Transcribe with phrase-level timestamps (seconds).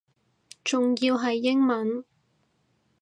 [0.63, 2.03] 仲要係英文